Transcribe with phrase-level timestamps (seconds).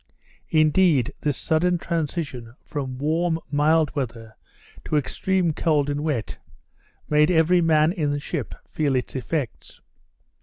[0.49, 4.35] Indeed this sudden transition from warm, mild weather,
[4.85, 6.39] to extreme cold and wet,
[7.07, 9.79] made every man in the ship feel its effects.